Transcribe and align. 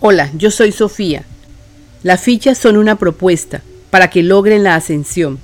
Hola, 0.00 0.30
yo 0.36 0.50
soy 0.50 0.72
Sofía. 0.72 1.24
Las 2.02 2.22
fichas 2.22 2.58
son 2.58 2.76
una 2.76 2.96
propuesta 2.96 3.62
para 3.90 4.10
que 4.10 4.22
logren 4.22 4.62
la 4.62 4.74
ascensión. 4.74 5.38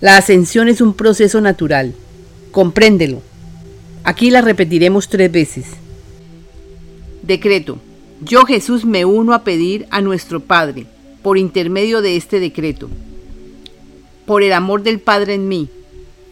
La 0.00 0.16
ascensión 0.16 0.68
es 0.68 0.80
un 0.80 0.92
proceso 0.92 1.40
natural. 1.40 1.94
Compréndelo. 2.50 3.22
Aquí 4.02 4.30
la 4.30 4.42
repetiremos 4.42 5.08
tres 5.08 5.30
veces. 5.30 5.66
Decreto. 7.22 7.78
Yo 8.22 8.44
Jesús 8.44 8.84
me 8.84 9.06
uno 9.06 9.32
a 9.32 9.44
pedir 9.44 9.86
a 9.90 10.02
nuestro 10.02 10.40
Padre, 10.40 10.86
por 11.22 11.38
intermedio 11.38 12.02
de 12.02 12.16
este 12.16 12.38
decreto, 12.38 12.90
por 14.26 14.42
el 14.42 14.52
amor 14.52 14.82
del 14.82 15.00
Padre 15.00 15.34
en 15.34 15.48
mí, 15.48 15.70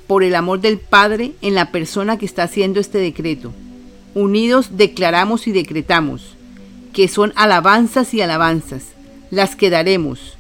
por 0.07 0.23
el 0.23 0.34
amor 0.34 0.61
del 0.61 0.79
Padre 0.79 1.32
en 1.41 1.55
la 1.55 1.73
persona 1.73 2.18
que 2.18 2.27
está 2.27 2.43
haciendo 2.43 2.79
este 2.79 2.98
decreto. 2.98 3.52
Unidos 4.14 4.77
declaramos 4.77 5.46
y 5.46 5.52
decretamos 5.52 6.38
que 6.98 7.07
son 7.07 7.33
alabanzas 7.37 8.12
y 8.12 8.23
alabanzas, 8.23 8.83
las 9.30 9.55
que 9.55 9.70
daremos 9.70 10.37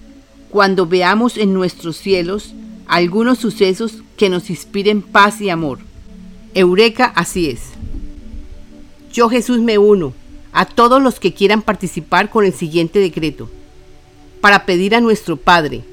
cuando 0.50 0.86
veamos 0.86 1.36
en 1.36 1.54
nuestros 1.54 1.96
cielos 1.98 2.52
algunos 2.88 3.38
sucesos 3.38 4.02
que 4.16 4.28
nos 4.28 4.50
inspiren 4.50 5.00
paz 5.00 5.40
y 5.40 5.50
amor. 5.50 5.78
Eureka, 6.54 7.12
así 7.14 7.48
es. 7.48 7.60
Yo 9.12 9.28
Jesús 9.28 9.60
me 9.60 9.78
uno 9.78 10.14
a 10.50 10.64
todos 10.64 11.00
los 11.00 11.20
que 11.20 11.32
quieran 11.32 11.62
participar 11.62 12.28
con 12.28 12.44
el 12.44 12.52
siguiente 12.52 12.98
decreto, 12.98 13.48
para 14.40 14.66
pedir 14.66 14.96
a 14.96 15.00
nuestro 15.00 15.36
Padre. 15.36 15.84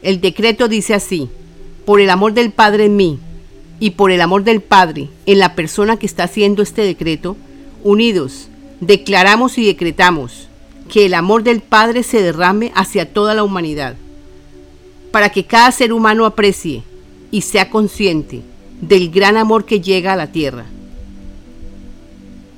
El 0.00 0.22
decreto 0.22 0.68
dice 0.68 0.94
así, 0.94 1.28
por 1.84 2.00
el 2.00 2.08
amor 2.08 2.32
del 2.32 2.50
Padre 2.50 2.86
en 2.86 2.96
mí 2.96 3.18
y 3.78 3.90
por 3.90 4.10
el 4.10 4.22
amor 4.22 4.42
del 4.42 4.62
Padre 4.62 5.10
en 5.26 5.38
la 5.38 5.54
persona 5.54 5.98
que 5.98 6.06
está 6.06 6.24
haciendo 6.24 6.62
este 6.62 6.80
decreto, 6.80 7.36
unidos 7.84 8.48
declaramos 8.82 9.58
y 9.58 9.64
decretamos 9.64 10.48
que 10.90 11.06
el 11.06 11.14
amor 11.14 11.44
del 11.44 11.60
Padre 11.60 12.02
se 12.02 12.20
derrame 12.20 12.72
hacia 12.74 13.12
toda 13.12 13.32
la 13.32 13.44
humanidad, 13.44 13.94
para 15.12 15.30
que 15.30 15.44
cada 15.44 15.70
ser 15.70 15.92
humano 15.92 16.26
aprecie 16.26 16.82
y 17.30 17.42
sea 17.42 17.70
consciente 17.70 18.42
del 18.80 19.10
gran 19.10 19.36
amor 19.36 19.64
que 19.66 19.80
llega 19.80 20.12
a 20.12 20.16
la 20.16 20.32
tierra. 20.32 20.64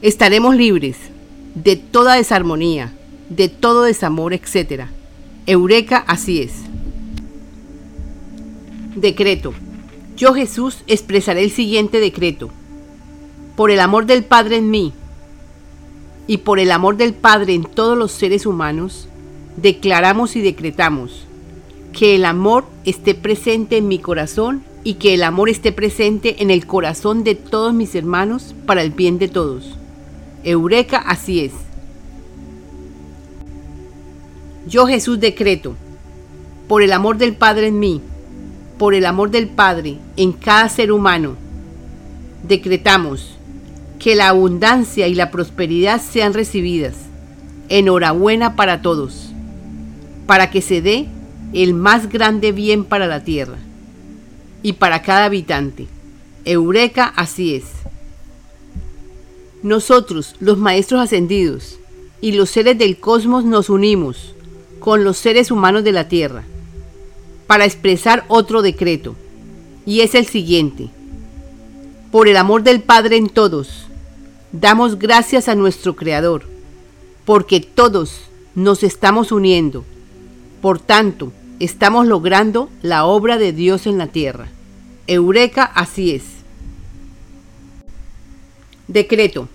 Estaremos 0.01 0.57
libres 0.57 0.97
de 1.55 1.77
toda 1.77 2.15
desarmonía, 2.15 2.93
de 3.29 3.51
todo 3.51 3.83
desamor, 3.83 4.33
etc. 4.33 4.87
Eureka, 5.47 6.05
así 6.07 6.41
es. 6.41 6.53
Decreto. 8.97 9.53
Yo 10.17 10.33
Jesús 10.33 10.85
expresaré 10.87 11.45
el 11.45 11.51
siguiente 11.51 12.01
decreto. 12.01 12.49
Por 13.57 13.71
el 13.71 13.81
amor 13.81 14.07
del 14.07 14.25
Padre 14.25 14.57
en 14.57 14.71
mí, 14.71 14.93
y 16.27 16.39
por 16.39 16.59
el 16.59 16.71
amor 16.71 16.97
del 16.97 17.15
Padre 17.15 17.55
en 17.55 17.65
todos 17.65 17.97
los 17.97 18.13
seres 18.13 18.47
humanos, 18.47 19.09
declaramos 19.57 20.37
y 20.37 20.41
decretamos 20.41 21.27
que 21.93 22.17
el 22.17 22.25
amor 22.25 22.65
esté 22.85 23.15
presente 23.15 23.77
en 23.77 23.89
mi 23.89 23.99
corazón 23.99 24.65
y 24.83 24.95
que 24.95 25.15
el 25.15 25.23
amor 25.23 25.49
esté 25.49 25.73
presente 25.73 26.43
en 26.43 26.51
el 26.51 26.67
corazón 26.67 27.25
de 27.25 27.35
todos 27.35 27.73
mis 27.73 27.95
hermanos 27.95 28.55
para 28.67 28.83
el 28.83 28.91
bien 28.91 29.19
de 29.19 29.29
todos. 29.29 29.77
Eureka, 30.43 30.99
así 30.99 31.41
es. 31.41 31.53
Yo 34.67 34.87
Jesús 34.87 35.21
decreto, 35.21 35.75
por 36.69 36.83
el 36.83 36.93
amor 36.93 37.17
del 37.17 37.35
Padre 37.35 37.69
en 37.69 37.79
mí, 37.79 38.01
por 38.79 38.95
el 38.95 39.07
amor 39.07 39.31
del 39.31 39.49
Padre 39.49 39.99
en 40.17 40.33
cada 40.33 40.69
ser 40.69 40.91
humano, 40.91 41.37
decretamos 42.47 43.34
que 44.05 44.17
la 44.17 44.29
abundancia 44.29 45.09
y 45.09 45.15
la 45.15 45.31
prosperidad 45.31 45.99
sean 45.99 46.35
recibidas. 46.35 46.93
Enhorabuena 47.71 48.55
para 48.55 48.83
todos, 48.83 49.31
para 50.27 50.51
que 50.51 50.61
se 50.61 50.83
dé 50.83 51.09
el 51.55 51.73
más 51.73 52.11
grande 52.11 52.53
bien 52.53 52.85
para 52.85 53.07
la 53.07 53.25
tierra 53.25 53.57
y 54.63 54.75
para 54.75 55.01
cada 55.01 55.25
habitante. 55.25 55.87
Eureka, 56.45 57.15
así 57.17 57.55
es. 57.55 57.65
Nosotros, 59.63 60.37
los 60.39 60.59
maestros 60.59 61.01
ascendidos 61.01 61.79
y 62.21 62.33
los 62.33 62.51
seres 62.51 62.77
del 62.77 63.01
cosmos, 63.01 63.47
nos 63.47 63.71
unimos 63.71 64.35
con 64.81 65.03
los 65.03 65.17
seres 65.17 65.51
humanos 65.51 65.83
de 65.83 65.93
la 65.93 66.09
tierra 66.09 66.45
para 67.47 67.65
expresar 67.65 68.27
otro 68.29 68.61
decreto, 68.61 69.17
y 69.87 70.01
es 70.01 70.15
el 70.15 70.27
siguiente. 70.27 70.91
Por 72.13 72.29
el 72.29 72.37
amor 72.37 72.65
del 72.65 72.83
Padre 72.83 73.17
en 73.17 73.31
todos, 73.31 73.89
damos 74.55 75.01
gracias 75.01 75.49
a 75.49 75.57
nuestro 75.57 75.97
Creador, 75.97 76.45
porque 77.25 77.61
todos 77.61 78.21
nos 78.55 78.85
estamos 78.85 79.33
uniendo. 79.33 79.85
Por 80.63 80.79
tanto, 80.79 81.33
estamos 81.59 82.07
logrando 82.07 82.71
la 82.81 83.05
obra 83.05 83.37
de 83.37 83.53
Dios 83.53 83.87
en 83.87 83.99
la 83.99 84.07
tierra. 84.07 84.47
Eureka, 85.09 85.65
así 85.65 86.13
es. 86.13 86.23
Decreto. 88.87 89.49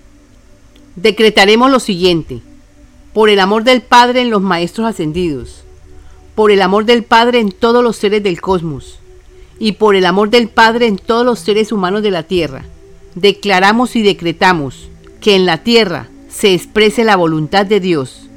Decretaremos 0.97 1.71
lo 1.71 1.79
siguiente. 1.79 2.41
Por 3.13 3.29
el 3.29 3.39
amor 3.39 3.63
del 3.63 3.81
Padre 3.81 4.21
en 4.21 4.29
los 4.29 4.41
Maestros 4.41 4.85
Ascendidos, 4.85 5.63
por 6.35 6.51
el 6.51 6.61
amor 6.61 6.85
del 6.85 7.03
Padre 7.03 7.39
en 7.39 7.51
todos 7.51 7.83
los 7.83 7.95
seres 7.95 8.21
del 8.21 8.41
cosmos, 8.41 8.99
y 9.59 9.73
por 9.73 9.95
el 9.95 10.05
amor 10.05 10.29
del 10.29 10.49
Padre 10.49 10.87
en 10.87 10.97
todos 10.97 11.25
los 11.25 11.39
seres 11.39 11.71
humanos 11.71 12.03
de 12.03 12.11
la 12.11 12.23
tierra, 12.23 12.65
declaramos 13.19 13.95
y 13.95 14.01
decretamos 14.01 14.89
que 15.21 15.35
en 15.35 15.45
la 15.45 15.63
tierra 15.63 16.07
se 16.29 16.53
exprese 16.53 17.03
la 17.03 17.15
voluntad 17.15 17.65
de 17.65 17.79
Dios. 17.79 18.29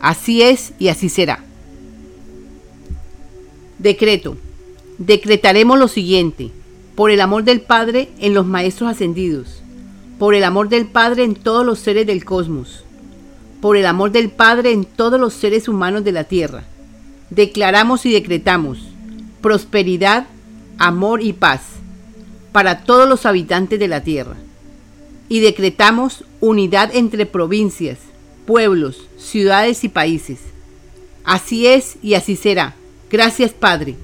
Así 0.00 0.42
es 0.42 0.72
y 0.78 0.88
así 0.88 1.08
será. 1.08 1.44
Decreto. 3.78 4.36
Decretaremos 4.98 5.78
lo 5.78 5.86
siguiente, 5.86 6.50
por 6.96 7.12
el 7.12 7.20
amor 7.20 7.44
del 7.44 7.60
Padre 7.60 8.08
en 8.18 8.34
los 8.34 8.44
Maestros 8.44 8.90
Ascendidos, 8.90 9.62
por 10.18 10.34
el 10.34 10.42
amor 10.42 10.68
del 10.68 10.86
Padre 10.86 11.22
en 11.22 11.36
todos 11.36 11.64
los 11.64 11.78
seres 11.78 12.04
del 12.04 12.24
cosmos, 12.24 12.82
por 13.60 13.76
el 13.76 13.86
amor 13.86 14.10
del 14.10 14.30
Padre 14.30 14.72
en 14.72 14.84
todos 14.84 15.20
los 15.20 15.34
seres 15.34 15.68
humanos 15.68 16.02
de 16.02 16.10
la 16.10 16.24
tierra. 16.24 16.64
Declaramos 17.30 18.06
y 18.06 18.12
decretamos 18.12 18.80
prosperidad, 19.40 20.26
amor 20.78 21.22
y 21.22 21.32
paz 21.32 21.77
para 22.52 22.84
todos 22.84 23.08
los 23.08 23.26
habitantes 23.26 23.78
de 23.78 23.88
la 23.88 24.02
tierra 24.02 24.36
y 25.28 25.40
decretamos 25.40 26.24
unidad 26.40 26.94
entre 26.94 27.26
provincias, 27.26 27.98
pueblos, 28.46 29.06
ciudades 29.18 29.84
y 29.84 29.88
países. 29.88 30.38
Así 31.24 31.66
es 31.66 31.96
y 32.02 32.14
así 32.14 32.36
será. 32.36 32.74
Gracias 33.10 33.52
Padre. 33.52 33.96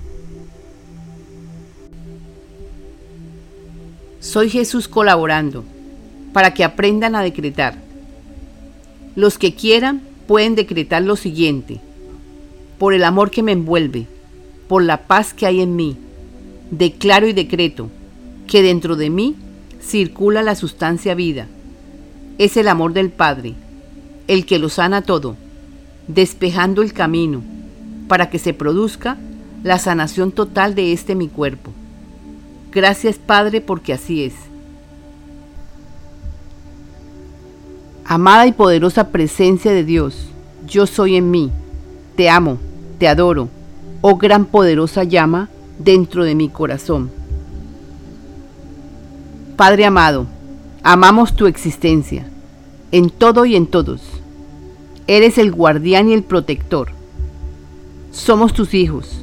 Soy 4.20 4.50
Jesús 4.50 4.88
colaborando 4.88 5.64
para 6.32 6.52
que 6.54 6.64
aprendan 6.64 7.14
a 7.14 7.22
decretar. 7.22 7.76
Los 9.16 9.38
que 9.38 9.54
quieran 9.54 10.02
pueden 10.26 10.54
decretar 10.54 11.02
lo 11.02 11.16
siguiente. 11.16 11.80
Por 12.78 12.94
el 12.94 13.04
amor 13.04 13.30
que 13.30 13.42
me 13.42 13.52
envuelve, 13.52 14.06
por 14.68 14.82
la 14.82 15.06
paz 15.06 15.32
que 15.32 15.46
hay 15.46 15.60
en 15.60 15.76
mí, 15.76 15.96
declaro 16.70 17.28
y 17.28 17.32
decreto 17.32 17.90
que 18.46 18.62
dentro 18.62 18.96
de 18.96 19.10
mí 19.10 19.36
circula 19.80 20.42
la 20.42 20.54
sustancia 20.54 21.14
vida. 21.14 21.46
Es 22.38 22.56
el 22.56 22.68
amor 22.68 22.92
del 22.92 23.10
Padre, 23.10 23.54
el 24.28 24.46
que 24.46 24.58
lo 24.58 24.68
sana 24.68 25.02
todo, 25.02 25.36
despejando 26.08 26.82
el 26.82 26.92
camino 26.92 27.42
para 28.08 28.30
que 28.30 28.38
se 28.38 28.54
produzca 28.54 29.16
la 29.62 29.78
sanación 29.78 30.32
total 30.32 30.74
de 30.74 30.92
este 30.92 31.14
mi 31.14 31.28
cuerpo. 31.28 31.72
Gracias 32.72 33.18
Padre 33.18 33.60
porque 33.60 33.92
así 33.92 34.24
es. 34.24 34.34
Amada 38.04 38.46
y 38.46 38.52
poderosa 38.52 39.08
presencia 39.08 39.72
de 39.72 39.84
Dios, 39.84 40.26
yo 40.66 40.86
soy 40.86 41.16
en 41.16 41.30
mí, 41.30 41.50
te 42.16 42.28
amo, 42.28 42.58
te 42.98 43.08
adoro, 43.08 43.48
oh 44.02 44.16
gran 44.18 44.44
poderosa 44.44 45.04
llama 45.04 45.48
dentro 45.78 46.24
de 46.24 46.34
mi 46.34 46.50
corazón 46.50 47.23
Padre 49.56 49.84
amado, 49.84 50.26
amamos 50.82 51.36
tu 51.36 51.46
existencia, 51.46 52.26
en 52.90 53.08
todo 53.08 53.44
y 53.44 53.54
en 53.54 53.68
todos. 53.68 54.00
Eres 55.06 55.38
el 55.38 55.52
guardián 55.52 56.08
y 56.08 56.12
el 56.12 56.24
protector. 56.24 56.88
Somos 58.10 58.52
tus 58.52 58.74
hijos. 58.74 59.20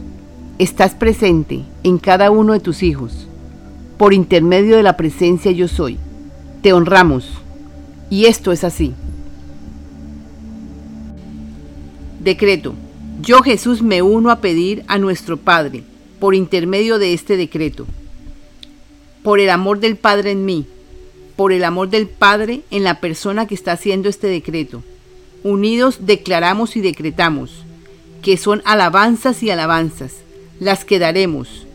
Estás 0.58 0.96
presente 0.96 1.64
en 1.84 1.98
cada 1.98 2.32
uno 2.32 2.54
de 2.54 2.62
tus 2.62 2.82
hijos. 2.82 3.28
Por 3.98 4.14
intermedio 4.14 4.78
de 4.78 4.84
la 4.84 4.96
presencia 4.96 5.52
yo 5.52 5.68
soy. 5.68 5.98
Te 6.62 6.72
honramos. 6.72 7.28
Y 8.10 8.28
esto 8.28 8.54
es 8.54 8.64
así. 8.64 8.94
Decreto. 12.24 12.74
Yo 13.22 13.42
Jesús 13.42 13.82
me 13.82 14.02
uno 14.02 14.32
a 14.32 14.38
pedir 14.38 14.86
a 14.88 14.98
nuestro 14.98 15.36
Padre, 15.36 15.84
por 16.20 16.36
intermedio 16.36 17.00
de 17.00 17.14
este 17.14 17.36
decreto 17.36 17.86
por 19.24 19.40
el 19.40 19.50
amor 19.50 19.80
del 19.80 19.98
Padre 19.98 20.32
en 20.32 20.46
mí, 20.46 20.66
por 21.36 21.54
el 21.54 21.64
amor 21.64 21.90
del 21.90 22.08
Padre 22.08 22.62
en 22.72 22.84
la 22.84 23.00
persona 23.00 23.48
que 23.48 23.56
está 23.56 23.74
haciendo 23.74 24.10
este 24.10 24.28
decreto, 24.28 24.84
unidos 25.44 26.00
declaramos 26.02 26.76
y 26.76 26.82
decretamos 26.82 27.52
que 28.22 28.38
son 28.38 28.62
alabanzas 28.66 29.42
y 29.44 29.50
alabanzas 29.50 30.14
las 30.60 30.86
que 30.86 31.00
daremos 31.00 31.66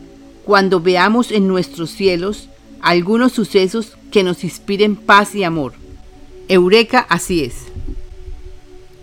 cuando 0.45 0.81
veamos 0.81 1.33
en 1.33 1.49
nuestros 1.49 1.91
cielos 1.91 2.49
algunos 2.81 3.33
sucesos 3.33 3.97
que 4.13 4.23
nos 4.23 4.45
inspiren 4.45 4.95
paz 4.95 5.35
y 5.35 5.43
amor. 5.43 5.73
Eureka, 6.49 7.05
así 7.09 7.43
es. 7.43 7.55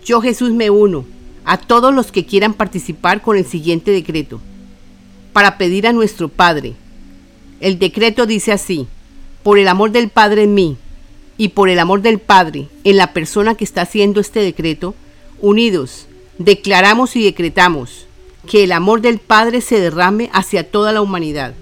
Yo 0.04 0.22
Jesús 0.22 0.52
me 0.52 0.70
uno 0.70 1.04
a 1.44 1.58
todos 1.58 1.94
los 1.94 2.10
que 2.10 2.24
quieran 2.24 2.54
participar 2.54 3.20
con 3.20 3.36
el 3.36 3.44
siguiente 3.44 3.90
decreto, 3.90 4.40
para 5.34 5.58
pedir 5.58 5.86
a 5.86 5.92
nuestro 5.92 6.28
Padre. 6.28 6.74
El 7.60 7.78
decreto 7.78 8.26
dice 8.26 8.52
así, 8.52 8.86
por 9.42 9.58
el 9.58 9.68
amor 9.68 9.92
del 9.92 10.08
Padre 10.08 10.44
en 10.44 10.54
mí 10.54 10.76
y 11.36 11.48
por 11.48 11.68
el 11.68 11.78
amor 11.78 12.02
del 12.02 12.18
Padre 12.18 12.68
en 12.84 12.96
la 12.96 13.12
persona 13.12 13.54
que 13.54 13.64
está 13.64 13.82
haciendo 13.82 14.20
este 14.20 14.40
decreto, 14.40 14.94
unidos, 15.40 16.06
declaramos 16.38 17.16
y 17.16 17.24
decretamos 17.24 18.06
que 18.48 18.64
el 18.64 18.72
amor 18.72 19.00
del 19.00 19.18
Padre 19.18 19.60
se 19.60 19.80
derrame 19.80 20.30
hacia 20.32 20.70
toda 20.70 20.92
la 20.92 21.00
humanidad, 21.00 21.54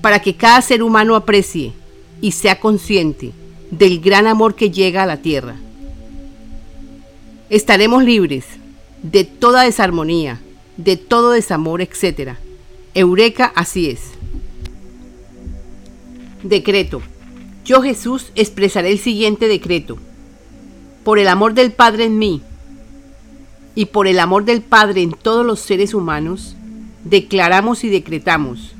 para 0.00 0.20
que 0.20 0.34
cada 0.34 0.62
ser 0.62 0.82
humano 0.82 1.14
aprecie 1.14 1.72
y 2.20 2.32
sea 2.32 2.60
consciente 2.60 3.32
del 3.70 4.00
gran 4.00 4.26
amor 4.26 4.54
que 4.54 4.70
llega 4.70 5.02
a 5.02 5.06
la 5.06 5.18
tierra. 5.18 5.56
Estaremos 7.50 8.04
libres 8.04 8.44
de 9.02 9.24
toda 9.24 9.62
desarmonía, 9.62 10.40
de 10.76 10.96
todo 10.96 11.30
desamor, 11.30 11.80
etc. 11.80 12.32
Eureka, 12.94 13.52
así 13.54 13.90
es. 13.90 14.00
Decreto. 16.48 17.02
Yo 17.64 17.82
Jesús 17.82 18.30
expresaré 18.34 18.92
el 18.92 18.98
siguiente 18.98 19.48
decreto. 19.48 19.98
Por 21.04 21.18
el 21.18 21.28
amor 21.28 21.54
del 21.54 21.72
Padre 21.72 22.04
en 22.04 22.18
mí, 22.18 22.42
y 23.74 23.86
por 23.86 24.06
el 24.06 24.18
amor 24.18 24.44
del 24.44 24.62
Padre 24.62 25.02
en 25.02 25.12
todos 25.12 25.44
los 25.44 25.60
seres 25.60 25.94
humanos, 25.94 26.56
declaramos 27.04 27.84
y 27.84 27.90
decretamos 27.90 28.72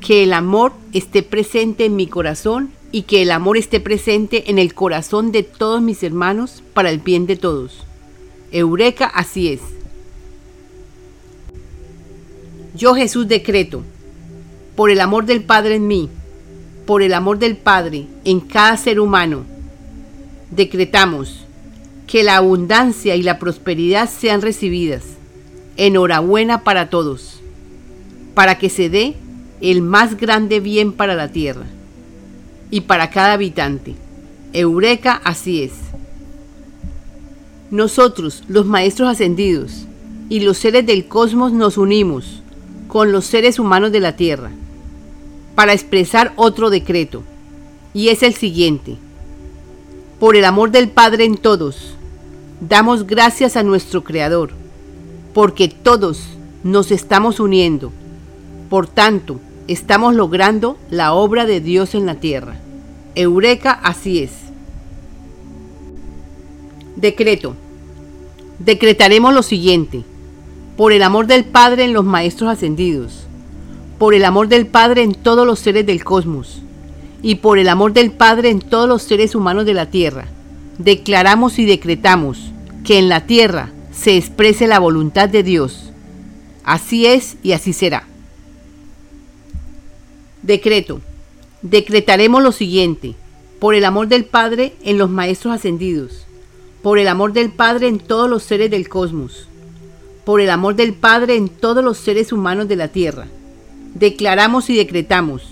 que 0.00 0.22
el 0.22 0.32
amor 0.32 0.72
esté 0.92 1.22
presente 1.22 1.86
en 1.86 1.96
mi 1.96 2.06
corazón 2.06 2.70
y 2.92 3.02
que 3.02 3.22
el 3.22 3.30
amor 3.30 3.56
esté 3.56 3.80
presente 3.80 4.50
en 4.50 4.58
el 4.58 4.74
corazón 4.74 5.32
de 5.32 5.42
todos 5.42 5.82
mis 5.82 6.02
hermanos 6.02 6.62
para 6.74 6.90
el 6.90 6.98
bien 6.98 7.26
de 7.26 7.36
todos. 7.36 7.84
Eureka, 8.52 9.06
así 9.06 9.48
es. 9.48 9.60
Yo 12.74 12.94
Jesús 12.94 13.26
decreto, 13.26 13.82
por 14.76 14.90
el 14.90 15.00
amor 15.00 15.24
del 15.24 15.42
Padre 15.42 15.76
en 15.76 15.86
mí, 15.86 16.10
por 16.86 17.02
el 17.02 17.12
amor 17.12 17.38
del 17.38 17.56
Padre 17.56 18.06
en 18.24 18.40
cada 18.40 18.76
ser 18.76 19.00
humano, 19.00 19.44
decretamos 20.50 21.44
que 22.06 22.22
la 22.22 22.36
abundancia 22.36 23.16
y 23.16 23.22
la 23.22 23.38
prosperidad 23.38 24.08
sean 24.08 24.40
recibidas. 24.40 25.02
Enhorabuena 25.76 26.62
para 26.62 26.88
todos, 26.88 27.40
para 28.34 28.56
que 28.56 28.70
se 28.70 28.88
dé 28.88 29.14
el 29.60 29.82
más 29.82 30.16
grande 30.16 30.60
bien 30.60 30.92
para 30.92 31.14
la 31.14 31.32
tierra 31.32 31.66
y 32.70 32.82
para 32.82 33.10
cada 33.10 33.34
habitante. 33.34 33.94
Eureka, 34.52 35.20
así 35.24 35.62
es. 35.64 35.72
Nosotros, 37.70 38.44
los 38.48 38.64
maestros 38.64 39.08
ascendidos 39.08 39.86
y 40.28 40.40
los 40.40 40.56
seres 40.56 40.86
del 40.86 41.08
cosmos, 41.08 41.52
nos 41.52 41.76
unimos 41.76 42.42
con 42.86 43.10
los 43.10 43.26
seres 43.26 43.58
humanos 43.58 43.90
de 43.92 44.00
la 44.00 44.16
tierra 44.16 44.52
para 45.56 45.72
expresar 45.72 46.32
otro 46.36 46.70
decreto, 46.70 47.24
y 47.92 48.10
es 48.10 48.22
el 48.22 48.34
siguiente. 48.34 48.96
Por 50.20 50.36
el 50.36 50.44
amor 50.44 50.70
del 50.70 50.88
Padre 50.88 51.24
en 51.24 51.36
todos, 51.36 51.94
damos 52.60 53.06
gracias 53.06 53.56
a 53.56 53.64
nuestro 53.64 54.04
Creador, 54.04 54.50
porque 55.34 55.68
todos 55.68 56.28
nos 56.62 56.92
estamos 56.92 57.40
uniendo. 57.40 57.90
Por 58.68 58.86
tanto, 58.86 59.40
estamos 59.66 60.14
logrando 60.14 60.76
la 60.90 61.14
obra 61.14 61.46
de 61.46 61.60
Dios 61.60 61.94
en 61.94 62.06
la 62.06 62.16
tierra. 62.16 62.58
Eureka, 63.14 63.72
así 63.72 64.22
es. 64.22 64.32
Decreto. 66.96 67.54
Decretaremos 68.58 69.32
lo 69.32 69.42
siguiente. 69.42 70.04
Por 70.76 70.92
el 70.92 71.02
amor 71.02 71.26
del 71.26 71.44
Padre 71.44 71.84
en 71.84 71.92
los 71.92 72.04
Maestros 72.04 72.50
Ascendidos, 72.50 73.25
por 73.98 74.14
el 74.14 74.24
amor 74.24 74.48
del 74.48 74.66
Padre 74.66 75.02
en 75.02 75.14
todos 75.14 75.46
los 75.46 75.58
seres 75.58 75.86
del 75.86 76.04
cosmos, 76.04 76.62
y 77.22 77.36
por 77.36 77.58
el 77.58 77.68
amor 77.68 77.92
del 77.92 78.12
Padre 78.12 78.50
en 78.50 78.60
todos 78.60 78.88
los 78.88 79.02
seres 79.02 79.34
humanos 79.34 79.66
de 79.66 79.74
la 79.74 79.86
tierra, 79.86 80.26
declaramos 80.78 81.58
y 81.58 81.64
decretamos 81.64 82.52
que 82.84 82.98
en 82.98 83.08
la 83.08 83.26
tierra 83.26 83.70
se 83.92 84.16
exprese 84.16 84.66
la 84.66 84.78
voluntad 84.78 85.28
de 85.28 85.42
Dios. 85.42 85.92
Así 86.64 87.06
es 87.06 87.36
y 87.42 87.52
así 87.52 87.72
será. 87.72 88.06
Decreto. 90.42 91.00
Decretaremos 91.62 92.42
lo 92.42 92.52
siguiente, 92.52 93.14
por 93.58 93.74
el 93.74 93.84
amor 93.84 94.06
del 94.08 94.24
Padre 94.24 94.74
en 94.84 94.98
los 94.98 95.10
Maestros 95.10 95.54
Ascendidos, 95.54 96.26
por 96.82 96.98
el 96.98 97.08
amor 97.08 97.32
del 97.32 97.50
Padre 97.50 97.88
en 97.88 97.98
todos 97.98 98.30
los 98.30 98.42
seres 98.44 98.70
del 98.70 98.88
cosmos, 98.88 99.48
por 100.24 100.40
el 100.40 100.50
amor 100.50 100.76
del 100.76 100.92
Padre 100.92 101.36
en 101.36 101.48
todos 101.48 101.82
los 101.82 101.96
seres 101.96 102.32
humanos 102.32 102.68
de 102.68 102.76
la 102.76 102.88
tierra. 102.88 103.26
Declaramos 103.98 104.68
y 104.68 104.76
decretamos 104.76 105.42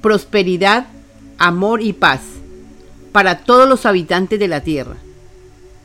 prosperidad, 0.00 0.86
amor 1.36 1.82
y 1.82 1.92
paz 1.92 2.22
para 3.12 3.44
todos 3.44 3.68
los 3.68 3.84
habitantes 3.84 4.40
de 4.40 4.48
la 4.48 4.62
tierra. 4.62 4.96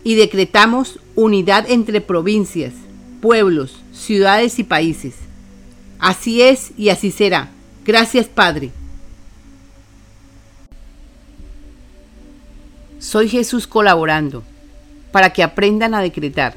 Y 0.05 0.15
decretamos 0.15 1.01
unidad 1.15 1.69
entre 1.69 1.99
provincias, 1.99 2.73
pueblos, 3.21 3.75
ciudades 3.91 4.57
y 4.57 4.63
países. 4.63 5.15
Así 5.99 6.41
es 6.41 6.71
y 6.77 6.87
así 6.89 7.11
será. 7.11 7.49
Gracias, 7.83 8.27
Padre. 8.27 8.71
Soy 12.99 13.27
Jesús 13.27 13.67
colaborando 13.67 14.43
para 15.11 15.33
que 15.33 15.43
aprendan 15.43 15.93
a 15.93 16.01
decretar. 16.01 16.55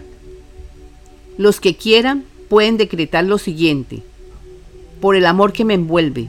Los 1.38 1.58
que 1.58 1.74
quieran 1.74 2.24
pueden 2.48 2.76
decretar 2.76 3.24
lo 3.24 3.38
siguiente. 3.38 4.04
Por 5.00 5.16
el 5.16 5.26
amor 5.26 5.52
que 5.52 5.64
me 5.64 5.74
envuelve, 5.74 6.28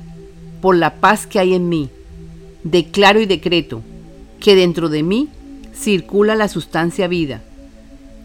por 0.62 0.76
la 0.76 0.96
paz 0.96 1.28
que 1.28 1.40
hay 1.40 1.54
en 1.54 1.70
mí, 1.70 1.90
declaro 2.64 3.20
y 3.20 3.26
decreto 3.26 3.82
que 4.40 4.56
dentro 4.56 4.90
de 4.90 5.04
mí 5.04 5.30
circula 5.74 6.36
la 6.36 6.48
sustancia 6.48 7.08
vida. 7.08 7.42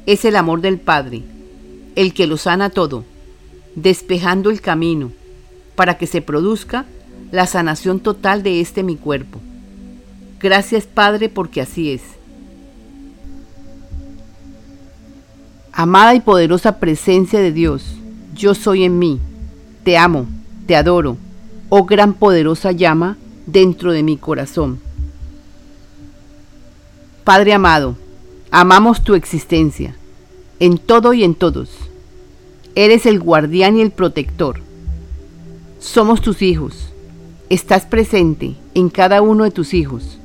Es 0.06 0.24
el 0.24 0.36
amor 0.36 0.60
del 0.60 0.78
Padre, 0.78 1.22
el 1.94 2.14
que 2.14 2.26
lo 2.26 2.36
sana 2.36 2.70
todo, 2.70 3.04
despejando 3.74 4.50
el 4.50 4.60
camino 4.60 5.12
para 5.74 5.98
que 5.98 6.06
se 6.06 6.22
produzca 6.22 6.86
la 7.32 7.46
sanación 7.46 8.00
total 8.00 8.42
de 8.42 8.60
este 8.60 8.82
mi 8.82 8.96
cuerpo. 8.96 9.40
Gracias 10.40 10.86
Padre 10.86 11.28
porque 11.28 11.60
así 11.60 11.90
es. 11.90 12.02
Amada 15.72 16.14
y 16.14 16.20
poderosa 16.20 16.78
presencia 16.78 17.40
de 17.40 17.52
Dios, 17.52 17.96
yo 18.34 18.54
soy 18.54 18.84
en 18.84 18.98
mí. 18.98 19.20
Te 19.84 19.98
amo, 19.98 20.26
te 20.66 20.76
adoro, 20.76 21.16
oh 21.68 21.84
gran 21.84 22.14
poderosa 22.14 22.72
llama 22.72 23.16
dentro 23.46 23.92
de 23.92 24.02
mi 24.02 24.16
corazón. 24.16 24.80
Padre 27.24 27.54
amado, 27.54 27.96
amamos 28.50 29.02
tu 29.02 29.14
existencia, 29.14 29.96
en 30.60 30.78
todo 30.78 31.12
y 31.12 31.24
en 31.24 31.34
todos. 31.34 31.70
Eres 32.74 33.06
el 33.06 33.20
guardián 33.20 33.76
y 33.78 33.80
el 33.80 33.90
protector. 33.90 34.60
Somos 35.78 36.20
tus 36.20 36.42
hijos. 36.42 36.92
Estás 37.48 37.86
presente 37.86 38.54
en 38.74 38.90
cada 38.90 39.22
uno 39.22 39.44
de 39.44 39.50
tus 39.50 39.72
hijos. 39.72 40.18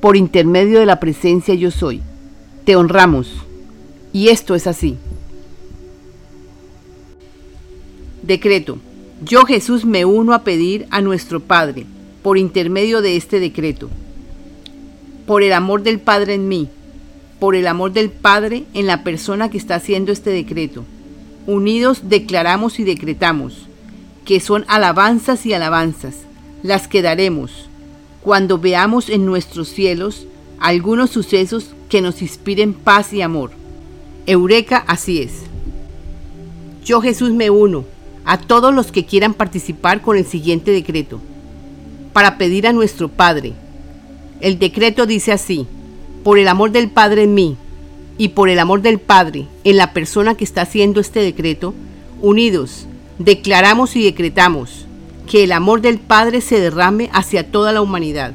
Por 0.00 0.16
intermedio 0.16 0.80
de 0.80 0.86
la 0.86 1.00
presencia 1.00 1.54
yo 1.54 1.70
soy. 1.70 2.02
Te 2.64 2.76
honramos. 2.76 3.32
Y 4.12 4.28
esto 4.28 4.54
es 4.54 4.66
así. 4.66 4.96
Decreto. 8.22 8.78
Yo 9.22 9.44
Jesús 9.44 9.84
me 9.84 10.04
uno 10.04 10.32
a 10.32 10.44
pedir 10.44 10.86
a 10.90 11.00
nuestro 11.00 11.40
Padre, 11.40 11.86
por 12.22 12.38
intermedio 12.38 13.02
de 13.02 13.16
este 13.16 13.40
decreto 13.40 13.88
por 15.28 15.42
el 15.42 15.52
amor 15.52 15.82
del 15.82 16.00
Padre 16.00 16.32
en 16.34 16.48
mí, 16.48 16.70
por 17.38 17.54
el 17.54 17.66
amor 17.66 17.92
del 17.92 18.08
Padre 18.08 18.64
en 18.72 18.86
la 18.86 19.04
persona 19.04 19.50
que 19.50 19.58
está 19.58 19.74
haciendo 19.74 20.10
este 20.10 20.30
decreto. 20.30 20.86
Unidos 21.46 22.00
declaramos 22.04 22.80
y 22.80 22.84
decretamos 22.84 23.66
que 24.24 24.40
son 24.40 24.64
alabanzas 24.68 25.44
y 25.44 25.52
alabanzas 25.52 26.14
las 26.62 26.88
que 26.88 27.02
daremos 27.02 27.68
cuando 28.22 28.56
veamos 28.56 29.10
en 29.10 29.26
nuestros 29.26 29.68
cielos 29.68 30.26
algunos 30.60 31.10
sucesos 31.10 31.74
que 31.90 32.00
nos 32.00 32.22
inspiren 32.22 32.72
paz 32.72 33.12
y 33.12 33.20
amor. 33.20 33.50
Eureka, 34.24 34.82
así 34.86 35.20
es. 35.20 35.42
Yo 36.86 37.02
Jesús 37.02 37.32
me 37.32 37.50
uno 37.50 37.84
a 38.28 38.36
todos 38.36 38.74
los 38.74 38.92
que 38.92 39.06
quieran 39.06 39.32
participar 39.32 40.02
con 40.02 40.18
el 40.18 40.26
siguiente 40.26 40.70
decreto, 40.70 41.18
para 42.12 42.36
pedir 42.36 42.66
a 42.66 42.74
nuestro 42.74 43.08
Padre, 43.08 43.54
el 44.42 44.58
decreto 44.58 45.06
dice 45.06 45.32
así, 45.32 45.66
por 46.24 46.38
el 46.38 46.46
amor 46.46 46.70
del 46.70 46.90
Padre 46.90 47.22
en 47.22 47.32
mí 47.32 47.56
y 48.18 48.28
por 48.28 48.50
el 48.50 48.58
amor 48.58 48.82
del 48.82 48.98
Padre 48.98 49.46
en 49.64 49.78
la 49.78 49.94
persona 49.94 50.34
que 50.34 50.44
está 50.44 50.60
haciendo 50.60 51.00
este 51.00 51.20
decreto, 51.20 51.72
unidos, 52.20 52.84
declaramos 53.18 53.96
y 53.96 54.04
decretamos 54.04 54.84
que 55.26 55.44
el 55.44 55.52
amor 55.52 55.80
del 55.80 55.98
Padre 55.98 56.42
se 56.42 56.60
derrame 56.60 57.08
hacia 57.14 57.50
toda 57.50 57.72
la 57.72 57.80
humanidad, 57.80 58.34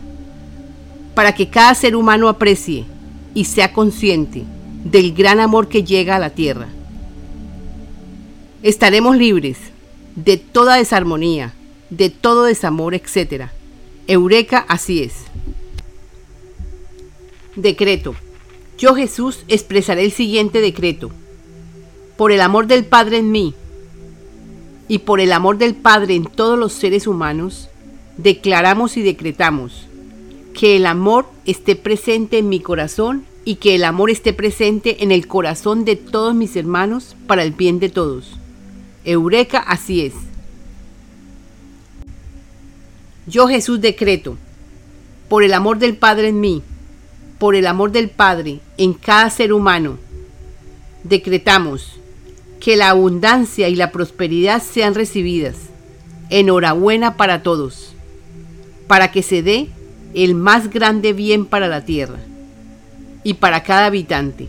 para 1.13 1.35
que 1.35 1.49
cada 1.49 1.75
ser 1.75 1.95
humano 1.95 2.29
aprecie 2.29 2.85
y 3.35 3.45
sea 3.45 3.73
consciente 3.73 4.43
del 4.85 5.13
gran 5.13 5.39
amor 5.39 5.67
que 5.67 5.83
llega 5.83 6.15
a 6.15 6.19
la 6.19 6.31
tierra. 6.31 6.69
Estaremos 8.63 9.15
libres 9.17 9.72
de 10.15 10.37
toda 10.37 10.75
desarmonía, 10.75 11.53
de 11.89 12.09
todo 12.09 12.43
desamor, 12.43 12.93
etc. 12.93 13.49
Eureka, 14.07 14.65
así 14.67 15.03
es. 15.03 15.13
Decreto. 17.55 18.15
Yo 18.77 18.95
Jesús 18.95 19.43
expresaré 19.47 20.03
el 20.03 20.11
siguiente 20.11 20.61
decreto. 20.61 21.11
Por 22.17 22.31
el 22.31 22.41
amor 22.41 22.67
del 22.67 22.85
Padre 22.85 23.17
en 23.17 23.31
mí 23.31 23.53
y 24.87 24.99
por 24.99 25.19
el 25.19 25.31
amor 25.31 25.57
del 25.57 25.75
Padre 25.75 26.15
en 26.15 26.25
todos 26.25 26.57
los 26.59 26.73
seres 26.73 27.07
humanos, 27.07 27.69
declaramos 28.17 28.97
y 28.97 29.01
decretamos 29.01 29.87
que 30.53 30.75
el 30.75 30.85
amor 30.85 31.25
esté 31.45 31.75
presente 31.75 32.37
en 32.37 32.49
mi 32.49 32.59
corazón 32.59 33.25
y 33.45 33.55
que 33.55 33.75
el 33.75 33.83
amor 33.83 34.09
esté 34.09 34.33
presente 34.33 35.03
en 35.03 35.11
el 35.11 35.27
corazón 35.27 35.85
de 35.85 35.95
todos 35.95 36.35
mis 36.35 36.55
hermanos 36.55 37.15
para 37.27 37.43
el 37.43 37.51
bien 37.51 37.79
de 37.79 37.89
todos. 37.89 38.37
Eureka, 39.05 39.59
así 39.59 40.05
es. 40.05 40.13
Yo 43.25 43.47
Jesús 43.47 43.79
decreto, 43.79 44.37
por 45.29 45.43
el 45.43 45.53
amor 45.53 45.79
del 45.79 45.95
Padre 45.95 46.29
en 46.29 46.39
mí, 46.39 46.61
por 47.39 47.55
el 47.55 47.67
amor 47.67 47.91
del 47.91 48.09
Padre 48.09 48.59
en 48.77 48.93
cada 48.93 49.29
ser 49.29 49.53
humano, 49.53 49.97
decretamos 51.03 51.99
que 52.59 52.77
la 52.77 52.89
abundancia 52.89 53.67
y 53.67 53.75
la 53.75 53.91
prosperidad 53.91 54.61
sean 54.61 54.95
recibidas. 54.95 55.55
Enhorabuena 56.29 57.17
para 57.17 57.43
todos, 57.43 57.93
para 58.87 59.11
que 59.11 59.23
se 59.23 59.43
dé 59.43 59.69
el 60.13 60.35
más 60.35 60.69
grande 60.69 61.13
bien 61.13 61.45
para 61.45 61.67
la 61.67 61.83
tierra 61.85 62.19
y 63.23 63.35
para 63.35 63.63
cada 63.63 63.87
habitante. 63.87 64.47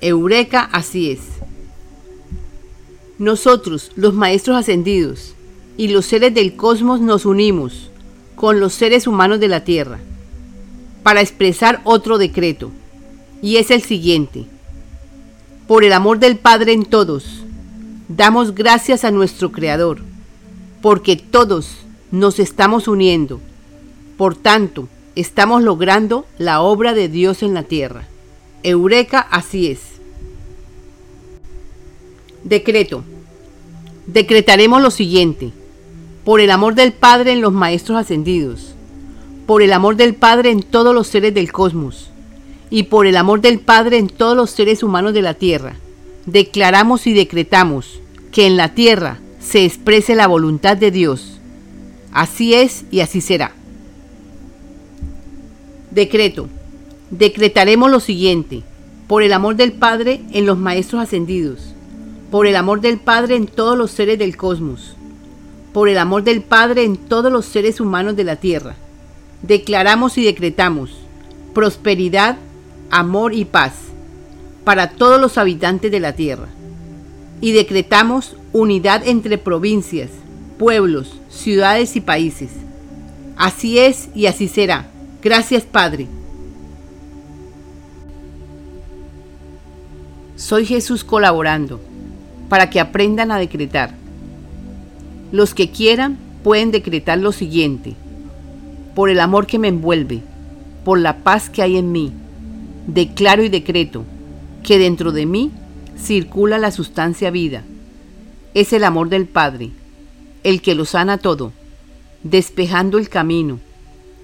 Eureka, 0.00 0.68
así 0.72 1.10
es. 1.10 1.37
Nosotros, 3.18 3.90
los 3.96 4.14
maestros 4.14 4.56
ascendidos 4.56 5.34
y 5.76 5.88
los 5.88 6.06
seres 6.06 6.32
del 6.34 6.54
cosmos, 6.54 7.00
nos 7.00 7.26
unimos 7.26 7.90
con 8.36 8.60
los 8.60 8.74
seres 8.74 9.08
humanos 9.08 9.40
de 9.40 9.48
la 9.48 9.64
Tierra 9.64 9.98
para 11.02 11.20
expresar 11.20 11.80
otro 11.84 12.18
decreto, 12.18 12.70
y 13.42 13.56
es 13.56 13.70
el 13.70 13.82
siguiente. 13.82 14.44
Por 15.66 15.84
el 15.84 15.92
amor 15.92 16.18
del 16.18 16.36
Padre 16.36 16.72
en 16.72 16.84
todos, 16.84 17.44
damos 18.08 18.54
gracias 18.54 19.04
a 19.04 19.10
nuestro 19.10 19.50
Creador, 19.50 19.98
porque 20.80 21.16
todos 21.16 21.78
nos 22.12 22.38
estamos 22.38 22.86
uniendo. 22.86 23.40
Por 24.16 24.36
tanto, 24.36 24.88
estamos 25.16 25.62
logrando 25.62 26.24
la 26.38 26.60
obra 26.60 26.94
de 26.94 27.08
Dios 27.08 27.42
en 27.42 27.54
la 27.54 27.64
tierra. 27.64 28.06
Eureka, 28.62 29.20
así 29.20 29.68
es. 29.68 29.97
Decreto. 32.44 33.02
Decretaremos 34.06 34.80
lo 34.80 34.90
siguiente. 34.90 35.50
Por 36.24 36.40
el 36.40 36.50
amor 36.50 36.74
del 36.74 36.92
Padre 36.92 37.32
en 37.32 37.40
los 37.40 37.52
Maestros 37.52 37.98
Ascendidos. 37.98 38.74
Por 39.46 39.62
el 39.62 39.72
amor 39.72 39.96
del 39.96 40.14
Padre 40.14 40.50
en 40.50 40.62
todos 40.62 40.94
los 40.94 41.08
seres 41.08 41.34
del 41.34 41.50
cosmos. 41.50 42.10
Y 42.70 42.84
por 42.84 43.06
el 43.06 43.16
amor 43.16 43.40
del 43.40 43.58
Padre 43.58 43.98
en 43.98 44.08
todos 44.08 44.36
los 44.36 44.50
seres 44.50 44.82
humanos 44.82 45.14
de 45.14 45.22
la 45.22 45.34
tierra. 45.34 45.76
Declaramos 46.26 47.06
y 47.06 47.12
decretamos 47.12 48.00
que 48.30 48.46
en 48.46 48.56
la 48.56 48.74
tierra 48.74 49.18
se 49.40 49.64
exprese 49.64 50.14
la 50.14 50.26
voluntad 50.26 50.76
de 50.76 50.90
Dios. 50.90 51.40
Así 52.12 52.54
es 52.54 52.84
y 52.90 53.00
así 53.00 53.20
será. 53.20 53.52
Decreto. 55.90 56.48
Decretaremos 57.10 57.90
lo 57.90 58.00
siguiente. 58.00 58.62
Por 59.08 59.22
el 59.22 59.32
amor 59.32 59.56
del 59.56 59.72
Padre 59.72 60.20
en 60.32 60.46
los 60.46 60.58
Maestros 60.58 61.02
Ascendidos 61.02 61.74
por 62.30 62.46
el 62.46 62.56
amor 62.56 62.80
del 62.80 62.98
Padre 62.98 63.36
en 63.36 63.46
todos 63.46 63.76
los 63.76 63.90
seres 63.90 64.18
del 64.18 64.36
cosmos, 64.36 64.94
por 65.72 65.88
el 65.88 65.98
amor 65.98 66.24
del 66.24 66.42
Padre 66.42 66.84
en 66.84 66.96
todos 66.96 67.32
los 67.32 67.46
seres 67.46 67.80
humanos 67.80 68.16
de 68.16 68.24
la 68.24 68.36
tierra. 68.36 68.74
Declaramos 69.42 70.18
y 70.18 70.24
decretamos 70.24 70.90
prosperidad, 71.54 72.36
amor 72.90 73.34
y 73.34 73.44
paz 73.44 73.72
para 74.64 74.90
todos 74.90 75.20
los 75.20 75.38
habitantes 75.38 75.90
de 75.90 76.00
la 76.00 76.12
tierra. 76.12 76.48
Y 77.40 77.52
decretamos 77.52 78.36
unidad 78.52 79.06
entre 79.06 79.38
provincias, 79.38 80.10
pueblos, 80.58 81.14
ciudades 81.30 81.96
y 81.96 82.00
países. 82.00 82.50
Así 83.36 83.78
es 83.78 84.08
y 84.14 84.26
así 84.26 84.48
será. 84.48 84.90
Gracias 85.22 85.64
Padre. 85.64 86.06
Soy 90.36 90.66
Jesús 90.66 91.02
colaborando 91.02 91.80
para 92.48 92.70
que 92.70 92.80
aprendan 92.80 93.30
a 93.30 93.38
decretar. 93.38 93.94
Los 95.32 95.54
que 95.54 95.70
quieran 95.70 96.18
pueden 96.42 96.70
decretar 96.70 97.18
lo 97.18 97.32
siguiente. 97.32 97.94
Por 98.94 99.10
el 99.10 99.20
amor 99.20 99.46
que 99.46 99.58
me 99.58 99.68
envuelve, 99.68 100.22
por 100.84 100.98
la 100.98 101.18
paz 101.18 101.50
que 101.50 101.62
hay 101.62 101.76
en 101.76 101.92
mí, 101.92 102.12
declaro 102.86 103.42
y 103.42 103.48
decreto 103.48 104.04
que 104.62 104.78
dentro 104.78 105.12
de 105.12 105.26
mí 105.26 105.50
circula 105.98 106.58
la 106.58 106.70
sustancia 106.70 107.30
vida. 107.30 107.62
Es 108.54 108.72
el 108.72 108.84
amor 108.84 109.08
del 109.08 109.26
Padre, 109.26 109.70
el 110.42 110.62
que 110.62 110.74
lo 110.74 110.84
sana 110.84 111.18
todo, 111.18 111.52
despejando 112.22 112.98
el 112.98 113.08
camino 113.08 113.60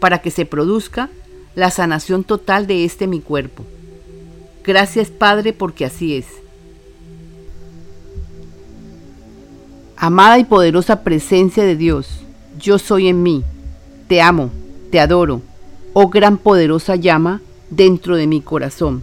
para 0.01 0.23
que 0.23 0.31
se 0.31 0.47
produzca 0.47 1.11
la 1.55 1.71
sanación 1.71 2.25
total 2.25 2.67
de 2.67 2.85
este 2.85 3.07
mi 3.07 3.21
cuerpo. 3.21 3.65
Gracias 4.65 5.11
Padre 5.11 5.53
porque 5.53 5.85
así 5.85 6.17
es. 6.17 6.27
Amada 10.05 10.39
y 10.39 10.45
poderosa 10.45 11.03
presencia 11.03 11.65
de 11.65 11.77
Dios, 11.77 12.07
yo 12.61 12.79
soy 12.79 13.09
en 13.09 13.23
mí, 13.23 13.43
te 14.07 14.21
amo, 14.21 14.51
te 14.91 15.01
adoro, 15.01 15.41
oh 15.95 16.11
gran 16.11 16.37
poderosa 16.37 16.95
llama 16.95 17.41
dentro 17.71 18.15
de 18.15 18.27
mi 18.27 18.43
corazón. 18.43 19.03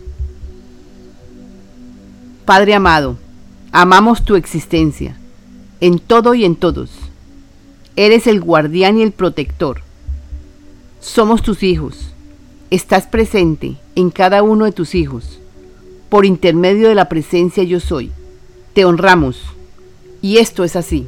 Padre 2.45 2.75
amado, 2.75 3.17
amamos 3.71 4.23
tu 4.23 4.35
existencia, 4.35 5.17
en 5.79 5.97
todo 5.97 6.35
y 6.35 6.45
en 6.45 6.55
todos. 6.55 6.91
Eres 7.95 8.27
el 8.27 8.39
guardián 8.39 8.99
y 8.99 9.01
el 9.01 9.11
protector. 9.11 9.81
Somos 10.99 11.41
tus 11.41 11.63
hijos. 11.63 12.11
Estás 12.69 13.07
presente 13.07 13.77
en 13.95 14.11
cada 14.11 14.43
uno 14.43 14.65
de 14.65 14.71
tus 14.71 14.93
hijos. 14.93 15.39
Por 16.09 16.27
intermedio 16.27 16.89
de 16.89 16.93
la 16.93 17.09
presencia 17.09 17.63
yo 17.63 17.79
soy. 17.79 18.11
Te 18.75 18.85
honramos 18.85 19.41
y 20.21 20.37
esto 20.37 20.63
es 20.63 20.75
así. 20.75 21.07